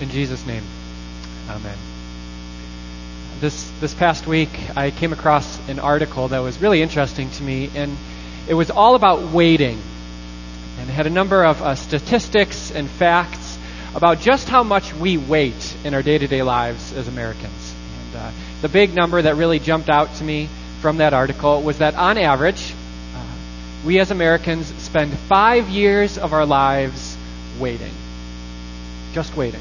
[0.00, 0.64] In Jesus' name,
[1.48, 1.76] Amen.
[3.40, 7.70] This this past week, I came across an article that was really interesting to me,
[7.74, 7.96] and
[8.48, 9.78] it was all about waiting,
[10.78, 13.58] and it had a number of uh, statistics and facts
[13.94, 17.74] about just how much we wait in our day-to-day lives as Americans.
[18.08, 18.32] And uh,
[18.62, 20.48] the big number that really jumped out to me
[20.80, 22.72] from that article was that on average,
[23.14, 23.22] uh,
[23.84, 27.16] we as Americans spend five years of our lives
[27.60, 27.92] waiting,
[29.12, 29.60] just waiting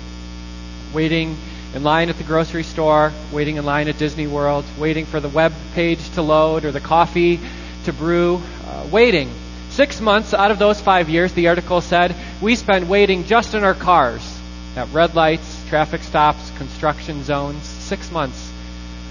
[0.94, 1.38] waiting
[1.74, 5.30] in line at the grocery store, waiting in line at Disney World, waiting for the
[5.30, 7.40] web page to load or the coffee
[7.86, 9.30] to brew, uh, waiting.
[9.70, 13.64] Six months out of those five years, the article said, we spend waiting just in
[13.64, 14.40] our cars
[14.76, 17.64] at red lights, traffic stops, construction zones.
[17.64, 18.52] Six months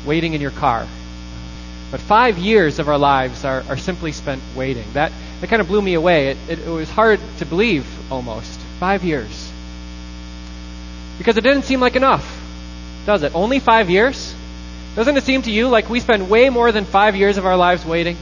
[0.07, 0.87] waiting in your car.
[1.91, 4.87] But five years of our lives are, are simply spent waiting.
[4.95, 6.29] That, that kind of blew me away.
[6.29, 8.59] It, it, it was hard to believe almost.
[8.81, 9.52] Five years.
[11.23, 12.27] Because it didn't seem like enough,
[13.07, 13.33] does it?
[13.33, 14.35] Only five years?
[14.97, 17.57] Doesn't it seem to you like we spend way more than five years of our
[17.57, 18.17] lives waiting?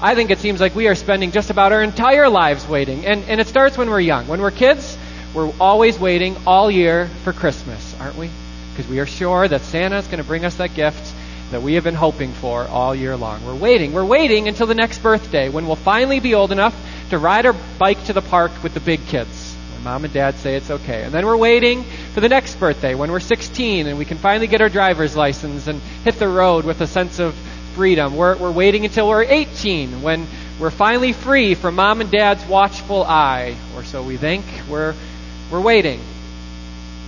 [0.00, 3.04] I think it seems like we are spending just about our entire lives waiting.
[3.04, 4.26] And, and it starts when we're young.
[4.26, 4.96] When we're kids,
[5.34, 8.30] we're always waiting all year for Christmas, aren't we?
[8.72, 11.12] Because we are sure that Santa is going to bring us that gift
[11.50, 13.44] that we have been hoping for all year long.
[13.44, 13.92] We're waiting.
[13.92, 16.74] We're waiting until the next birthday when we'll finally be old enough
[17.10, 19.55] to ride our bike to the park with the big kids.
[19.86, 21.04] Mom and dad say it's okay.
[21.04, 24.48] And then we're waiting for the next birthday when we're 16 and we can finally
[24.48, 27.36] get our driver's license and hit the road with a sense of
[27.76, 28.16] freedom.
[28.16, 30.26] We're, we're waiting until we're 18 when
[30.58, 34.44] we're finally free from mom and dad's watchful eye, or so we think.
[34.68, 34.92] We're,
[35.52, 36.00] we're waiting.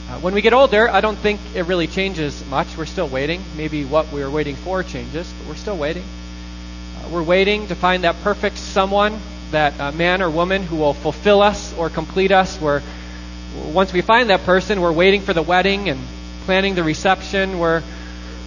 [0.09, 2.77] Uh, when we get older, I don't think it really changes much.
[2.77, 3.43] We're still waiting.
[3.57, 6.05] Maybe what we were waiting for changes, but we're still waiting.
[6.05, 9.19] Uh, we're waiting to find that perfect someone
[9.51, 12.61] that uh, man or woman who will fulfill us or complete us.
[12.61, 12.83] We're,
[13.73, 16.01] once we find that person, we're waiting for the wedding and
[16.45, 17.59] planning the reception.
[17.59, 17.83] We're,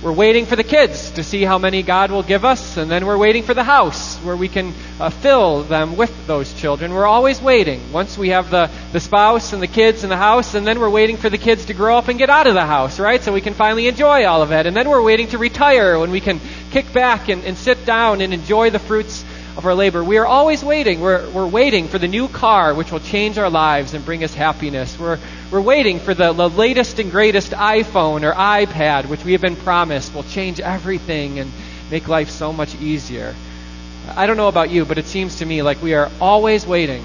[0.04, 3.06] we're waiting for the kids to see how many God will give us, and then
[3.06, 6.92] we're waiting for the house where we can uh, fill them with those children.
[6.92, 7.92] We're always waiting.
[7.92, 10.90] Once we have the, the spouse and the kids in the house, and then we're
[10.90, 13.22] waiting for the kids to grow up and get out of the house, right?
[13.22, 14.66] So we can finally enjoy all of it.
[14.66, 16.40] And then we're waiting to retire when we can
[16.72, 19.24] kick back and, and sit down and enjoy the fruits
[19.62, 20.04] of our labor.
[20.04, 21.02] We are always waiting.
[21.02, 24.34] We're, we're waiting for the new car which will change our lives and bring us
[24.34, 24.98] happiness.
[24.98, 25.20] We're,
[25.52, 29.56] we're waiting for the, the latest and greatest iPhone or iPad which we have been
[29.56, 31.52] promised will change everything and
[31.92, 33.36] make life so much easier.
[34.08, 37.04] I don't know about you, but it seems to me like we are always waiting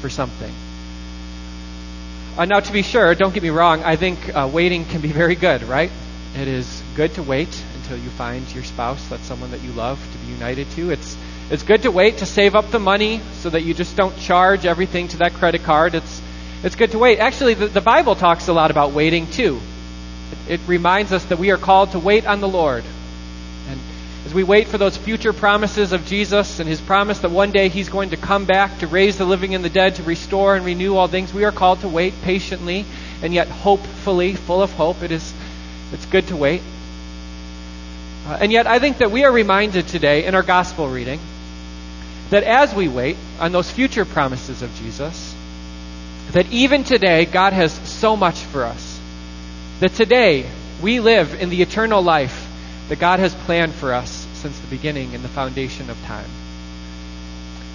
[0.00, 0.52] for something.
[2.36, 5.12] Uh, now, to be sure, don't get me wrong, I think uh, waiting can be
[5.12, 5.92] very good, right?
[6.34, 10.00] It is good to wait until you find your spouse, that's someone that you love
[10.12, 10.90] to be united to.
[10.90, 11.16] It's
[11.50, 14.64] it's good to wait to save up the money so that you just don't charge
[14.64, 15.94] everything to that credit card.
[15.94, 16.22] It's,
[16.62, 17.18] it's good to wait.
[17.18, 19.60] Actually, the, the Bible talks a lot about waiting too.
[20.48, 22.84] It, it reminds us that we are called to wait on the Lord.
[23.68, 23.80] And
[24.24, 27.68] as we wait for those future promises of Jesus and his promise that one day
[27.68, 30.64] he's going to come back to raise the living and the dead, to restore and
[30.64, 32.86] renew all things, we are called to wait patiently
[33.22, 35.02] and yet hopefully, full of hope.
[35.02, 35.34] It is,
[35.92, 36.62] it's good to wait.
[38.26, 41.18] Uh, and yet, I think that we are reminded today in our gospel reading
[42.32, 45.34] that as we wait on those future promises of Jesus,
[46.32, 48.98] that even today God has so much for us.
[49.80, 50.50] That today
[50.82, 52.48] we live in the eternal life
[52.88, 56.30] that God has planned for us since the beginning and the foundation of time.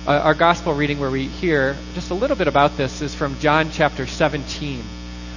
[0.07, 3.38] Uh, our gospel reading, where we hear just a little bit about this, is from
[3.38, 4.81] John chapter 17.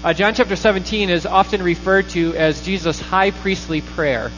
[0.02, 4.30] Uh, John chapter 17 is often referred to as Jesus' high priestly prayer.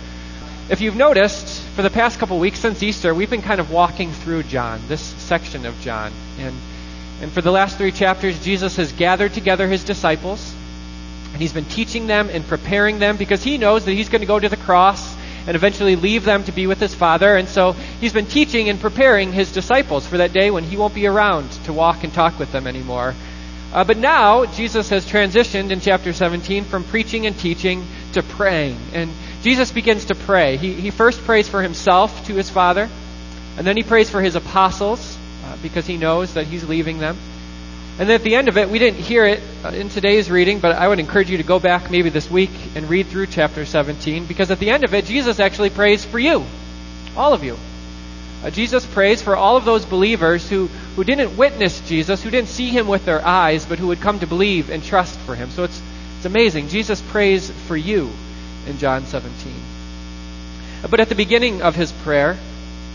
[0.70, 4.12] If you've noticed, for the past couple weeks since Easter, we've been kind of walking
[4.12, 6.12] through John, this section of John.
[6.38, 6.54] And,
[7.20, 10.54] and for the last three chapters, Jesus has gathered together his disciples,
[11.32, 14.26] and he's been teaching them and preparing them because he knows that he's going to
[14.26, 15.16] go to the cross
[15.48, 17.34] and eventually leave them to be with his Father.
[17.34, 20.94] And so he's been teaching and preparing his disciples for that day when he won't
[20.94, 23.16] be around to walk and talk with them anymore.
[23.72, 28.76] Uh, but now, Jesus has transitioned in chapter 17 from preaching and teaching to praying.
[28.92, 29.10] And
[29.42, 30.56] Jesus begins to pray.
[30.56, 32.88] He, he first prays for himself to his Father,
[33.56, 37.16] and then he prays for his apostles uh, because he knows that he's leaving them.
[37.98, 40.60] And then at the end of it, we didn't hear it uh, in today's reading,
[40.60, 43.66] but I would encourage you to go back maybe this week and read through chapter
[43.66, 46.44] 17 because at the end of it, Jesus actually prays for you,
[47.16, 47.58] all of you.
[48.42, 50.66] Uh, Jesus prays for all of those believers who,
[50.96, 54.18] who didn't witness Jesus, who didn't see him with their eyes, but who would come
[54.18, 55.50] to believe and trust for him.
[55.50, 55.80] So it's,
[56.22, 56.68] it's amazing.
[56.68, 58.08] Jesus prays for you
[58.68, 59.52] in John 17.
[60.88, 62.38] But at the beginning of his prayer,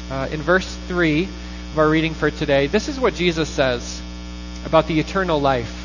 [0.10, 4.02] uh, in verse 3 of our reading for today, this is what Jesus says
[4.66, 5.76] about the eternal life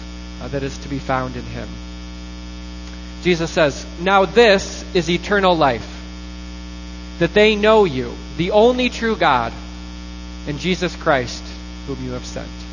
[0.41, 1.69] uh, that is to be found in him.
[3.25, 6.01] Jesus says, Now this is eternal life,
[7.19, 9.53] that they know you, the only true God,
[10.47, 11.43] and Jesus Christ,
[11.89, 12.72] whom you have sent.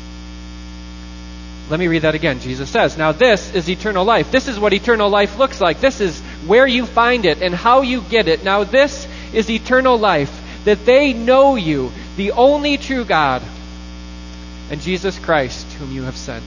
[1.70, 2.40] Let me read that again.
[2.40, 4.32] Jesus says, Now this is eternal life.
[4.32, 5.80] This is what eternal life looks like.
[5.80, 8.42] This is where you find it and how you get it.
[8.42, 13.40] Now this is eternal life, that they know you, the only true God,
[14.72, 16.42] and Jesus Christ, whom you have sent.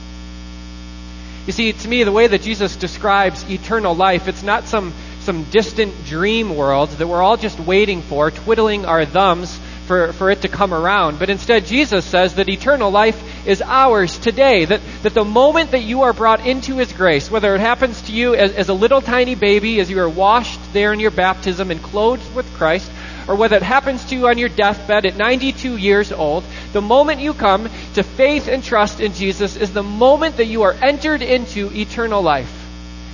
[1.48, 5.46] You see, to me, the way that Jesus describes eternal life, it's not some, some
[5.46, 9.58] distant dream world that we're all just waiting for, twiddling our thumbs
[9.88, 11.20] for, for it to come around.
[11.20, 14.66] But instead, Jesus says that eternal life is ours today.
[14.66, 18.12] That, that the moment that you are brought into His grace, whether it happens to
[18.12, 21.72] you as, as a little tiny baby, as you are washed there in your baptism
[21.72, 22.90] and clothed with Christ,
[23.28, 26.44] or whether it happens to you on your deathbed at 92 years old,
[26.74, 30.64] the moment you come to faith and trust in Jesus is the moment that you
[30.64, 32.63] are entered into eternal life.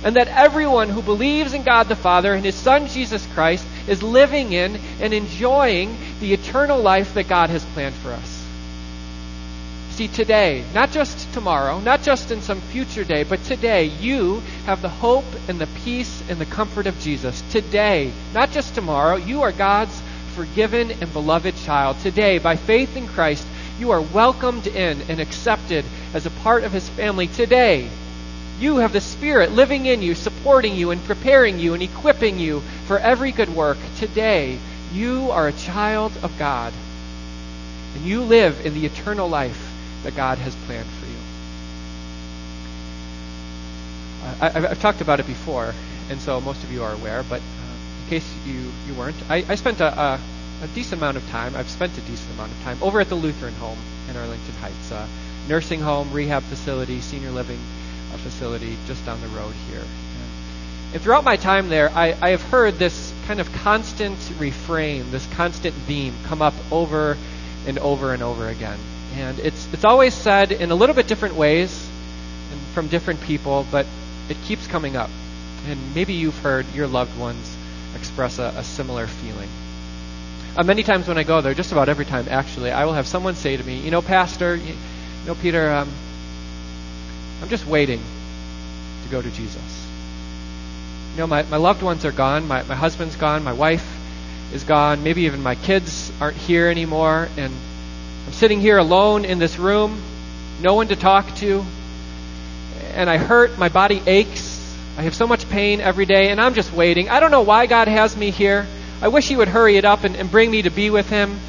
[0.02, 4.02] And that everyone who believes in God the Father and His Son Jesus Christ is
[4.02, 8.40] living in and enjoying the eternal life that God has planned for us.
[9.90, 14.80] See, today, not just tomorrow, not just in some future day, but today, you have
[14.80, 17.42] the hope and the peace and the comfort of Jesus.
[17.50, 20.00] Today, not just tomorrow, you are God's
[20.34, 21.98] forgiven and beloved child.
[21.98, 23.46] Today, by faith in Christ,
[23.78, 27.26] you are welcomed in and accepted as a part of his family.
[27.26, 27.90] Today,
[28.60, 32.60] you have the Spirit living in you, supporting you, and preparing you, and equipping you
[32.86, 33.78] for every good work.
[33.96, 34.58] Today,
[34.92, 36.72] you are a child of God,
[37.94, 39.72] and you live in the eternal life
[40.02, 41.12] that God has planned for you.
[44.42, 45.74] I, have talked about it before,
[46.10, 49.36] and so most of you are aware, but uh, in case you, you weren't, I,
[49.48, 50.20] I spent a, a,
[50.62, 53.14] a, decent amount of time, I've spent a decent amount of time over at the
[53.14, 53.78] Lutheran home
[54.10, 54.92] in Arlington Heights,
[55.48, 57.58] nursing home, rehab facility, senior living
[58.12, 59.80] uh, facility just down the road here.
[59.80, 65.10] And, and throughout my time there, I, I have heard this kind of constant refrain,
[65.10, 67.16] this constant theme come up over
[67.66, 68.78] and over and over again.
[69.14, 71.88] And it's, it's always said in a little bit different ways
[72.52, 73.86] and from different people, but
[74.28, 75.10] it keeps coming up.
[75.66, 77.56] And maybe you've heard your loved ones
[77.94, 79.48] express a, a similar feeling.
[80.56, 83.06] Uh, many times when I go there, just about every time actually, I will have
[83.06, 85.92] someone say to me, You know, Pastor, you, you know, Peter, um,
[87.42, 88.00] I'm just waiting
[89.04, 89.88] to go to Jesus.
[91.12, 92.46] You know, my, my loved ones are gone.
[92.46, 93.42] My, my husband's gone.
[93.42, 93.98] My wife
[94.52, 95.02] is gone.
[95.02, 97.28] Maybe even my kids aren't here anymore.
[97.36, 97.52] And
[98.26, 100.00] I'm sitting here alone in this room,
[100.60, 101.64] no one to talk to,
[102.92, 104.58] and I hurt, my body aches.
[104.98, 107.08] I have so much pain every day, and I'm just waiting.
[107.08, 108.66] I don't know why God has me here.
[109.00, 111.40] I wish He would hurry it up and, and bring me to be with Him.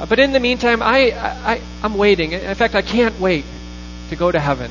[0.00, 2.32] Uh, but in the meantime, I, I, I'm waiting.
[2.32, 3.44] In fact, I can't wait
[4.10, 4.70] to go to heaven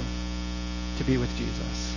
[0.97, 1.95] to be with Jesus.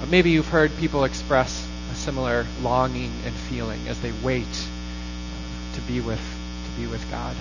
[0.00, 5.74] Uh, maybe you've heard people express a similar longing and feeling as they wait uh,
[5.74, 7.36] to be with to be with God.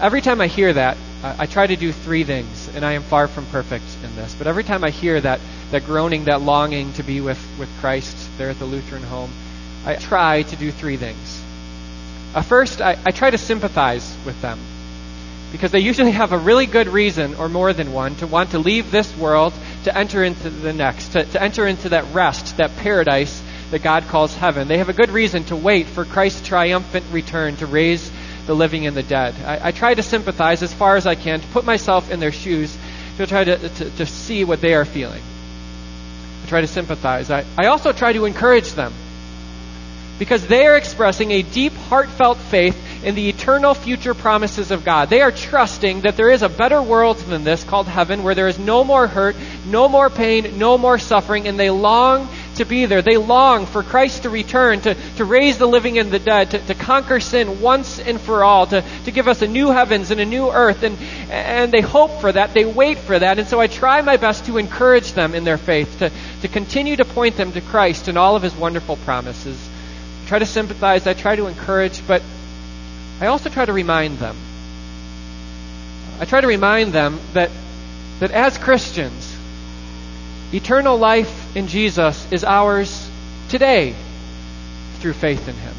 [0.00, 3.28] Every time I hear that, I, try to do three things, and I am far
[3.28, 4.34] from perfect in this.
[4.34, 5.40] But every time I hear that,
[5.70, 9.30] that groaning, that longing to be with, with Christ there at the Lutheran home,
[9.86, 11.42] I try to do three things.
[12.34, 14.58] Uh, first, I, I try to sympathize with them
[15.54, 18.58] because they usually have a really good reason, or more than one, to want to
[18.58, 19.52] leave this world
[19.84, 24.02] to enter into the next, to, to enter into that rest, that paradise that God
[24.08, 24.66] calls heaven.
[24.66, 28.10] They have a good reason to wait for Christ's triumphant return to raise
[28.46, 29.36] the living and the dead.
[29.46, 32.32] I, I, try to sympathize as far as I can, to put myself in their
[32.32, 32.76] shoes,
[33.18, 35.22] to try to, to, to see what they are feeling.
[36.42, 37.30] I try to sympathize.
[37.30, 38.92] I, I also try to encourage them
[40.18, 45.10] because they are expressing a deep, heartfelt faith in the eternal future promises of God.
[45.10, 48.48] They are trusting that there is a better world than this called heaven where there
[48.48, 52.86] is no more hurt, no more pain, no more suffering, and they long to be
[52.86, 53.02] there.
[53.02, 56.58] They long for Christ to return, to, to raise the living and the dead, to,
[56.58, 60.20] to conquer sin once and for all, to, to give us a new heavens and
[60.20, 60.82] a new earth.
[60.82, 60.96] And,
[61.30, 62.54] and they hope for that.
[62.54, 63.38] They wait for that.
[63.38, 66.10] And so I try my best to encourage them in their faith, to,
[66.42, 69.58] to continue to point them to Christ and all of his wonderful promises.
[70.24, 71.06] I try to sympathize.
[71.06, 72.22] I try to encourage, but
[73.20, 74.36] I also try to remind them.
[76.18, 77.50] I try to remind them that,
[78.20, 79.34] that as Christians,
[80.54, 83.10] Eternal life in Jesus is ours
[83.48, 83.92] today
[85.00, 85.74] through faith in Him.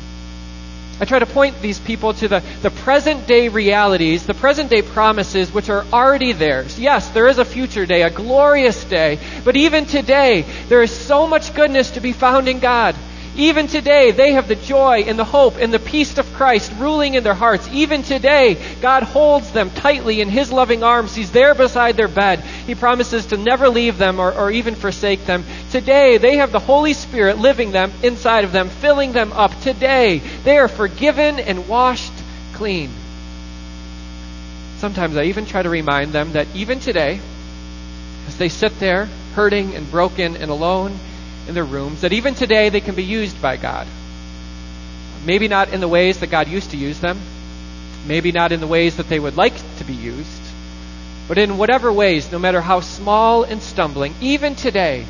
[1.00, 4.82] I try to point these people to the, the present day realities, the present day
[4.82, 6.78] promises which are already theirs.
[6.78, 11.25] Yes, there is a future day, a glorious day, but even today, there is so
[11.25, 12.96] much goodness to be found in God.
[13.38, 17.15] Even today, they have the joy and the hope and the peace of Christ ruling
[17.15, 17.68] in their hearts.
[17.74, 21.13] Even today, God holds them tightly in His loving arms.
[21.13, 22.39] He's there beside their bed.
[22.39, 25.44] He promises to never leave them or, or even forsake them.
[25.72, 29.60] Today, they have the Holy Spirit living them inside of them, filling them up.
[29.60, 32.13] Today, they are forgiven and washed
[32.54, 32.89] clean.
[34.77, 37.20] Sometimes I even try to remind them that even today,
[38.27, 40.98] as they sit there hurting and broken and alone
[41.48, 43.88] in their rooms, that even today they can be used by God.
[45.25, 47.20] Maybe not in the ways that God used to use them,
[48.06, 50.42] maybe not in the ways that they would like to be used,
[51.28, 55.06] but in whatever ways, no matter how small and stumbling, even today,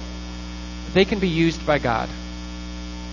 [0.94, 2.10] they can be used by God.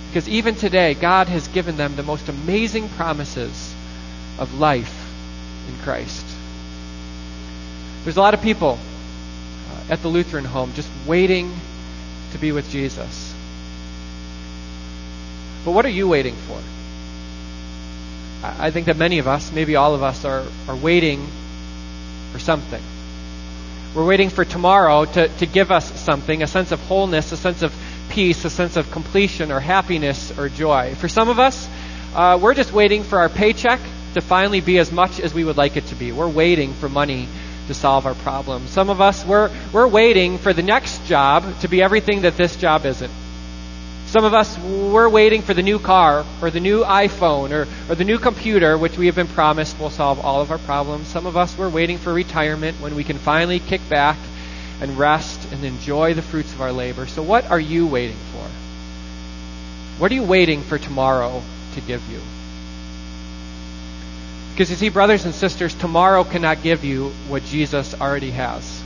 [0.09, 3.75] Because even today, God has given them the most amazing promises
[4.39, 4.95] of life
[5.69, 6.25] in Christ.
[8.05, 8.79] There's a lot of people
[9.71, 11.53] uh, at the Lutheran home just waiting
[12.33, 13.35] to be with Jesus.
[15.65, 16.59] But what are you waiting for?
[18.45, 21.25] I think that many of us, maybe all of us, are, are waiting
[22.33, 22.83] for something.
[23.95, 27.63] We're waiting for tomorrow to, to give us something, a sense of wholeness, a sense
[27.63, 27.73] of
[28.11, 30.95] peace, a sense of completion or happiness or joy.
[30.97, 31.69] For some of us,
[32.15, 33.81] uh, we're just waiting for our paycheck
[34.15, 36.11] to finally be as much as we would like it to be.
[36.11, 37.29] We're waiting for money
[37.69, 38.71] to solve our problems.
[38.71, 42.57] Some of us, we're, we're waiting for the next job to be everything that this
[42.57, 43.13] job isn't.
[44.07, 47.95] Some of us, we're waiting for the new car or the new iPhone or, or
[47.95, 51.09] the new computer, which we have been promised will solve all of our problems.
[51.09, 54.19] Some of us, we're waiting for retirement when we can finally kick back
[54.83, 57.07] and rest and enjoy the fruits of our labor.
[57.07, 58.51] So, what are you waiting for?
[59.99, 61.43] What are you waiting for tomorrow
[61.75, 62.21] to give you?
[64.53, 68.83] Because you see, brothers and sisters, tomorrow cannot give you what Jesus already has.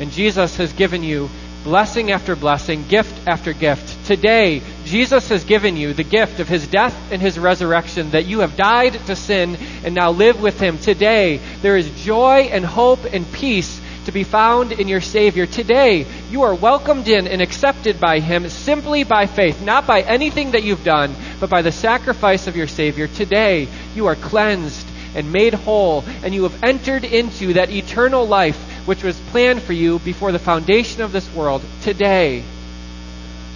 [0.00, 1.28] And Jesus has given you
[1.64, 4.06] blessing after blessing, gift after gift.
[4.06, 8.40] Today, Jesus has given you the gift of his death and his resurrection, that you
[8.40, 10.78] have died to sin and now live with him.
[10.78, 15.46] Today, there is joy and hope and peace to be found in your Savior.
[15.46, 20.52] Today, you are welcomed in and accepted by Him simply by faith, not by anything
[20.52, 23.08] that you've done, but by the sacrifice of your Savior.
[23.08, 28.56] Today, you are cleansed and made whole, and you have entered into that eternal life
[28.86, 31.62] which was planned for you before the foundation of this world.
[31.82, 32.44] Today,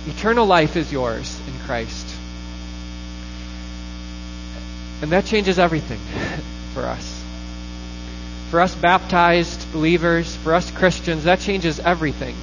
[0.07, 2.07] eternal life is yours in Christ.
[5.03, 5.99] And that changes everything
[6.75, 7.23] for us.
[8.51, 12.35] For us baptized believers, for us Christians, that changes everything.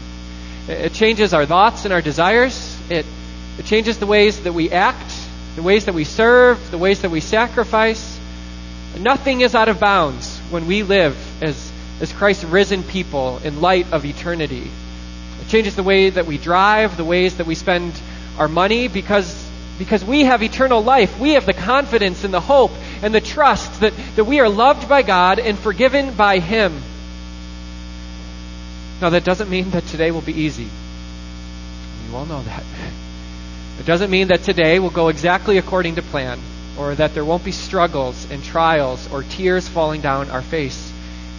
[0.67, 2.77] It changes our thoughts and our desires.
[2.89, 3.05] It,
[3.57, 5.11] it changes the ways that we act,
[5.57, 8.17] the ways that we serve, the ways that we sacrifice.
[8.97, 13.91] Nothing is out of bounds when we live as as Christ's risen people in light
[13.91, 14.69] of eternity.
[15.41, 17.99] It changes the way that we drive, the ways that we spend
[18.37, 19.49] our money, because,
[19.79, 21.19] because we have eternal life.
[21.19, 22.71] We have the confidence and the hope
[23.01, 26.79] and the trust that, that we are loved by God and forgiven by Him.
[29.01, 30.67] Now, that doesn't mean that today will be easy.
[32.09, 32.63] You all know that.
[33.79, 36.39] It doesn't mean that today will go exactly according to plan,
[36.77, 40.91] or that there won't be struggles and trials or tears falling down our face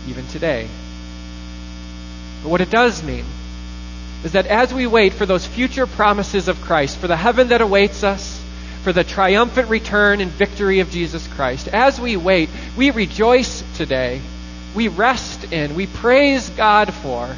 [0.09, 0.69] even today.
[2.43, 3.25] But what it does mean
[4.25, 7.61] is that as we wait for those future promises of Christ, for the heaven that
[7.61, 8.43] awaits us,
[8.83, 14.21] for the triumphant return and victory of Jesus Christ, as we wait, we rejoice today.
[14.75, 17.35] We rest in, we praise God for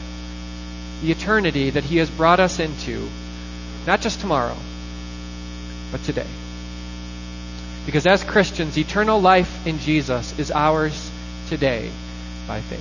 [1.02, 3.09] the eternity that He has brought us into,
[3.87, 4.57] not just tomorrow,
[5.90, 6.26] but today.
[7.87, 11.11] Because as Christians, eternal life in Jesus is ours
[11.49, 11.90] today
[12.47, 12.78] by faith.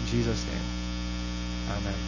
[0.00, 2.07] In Jesus' name, amen.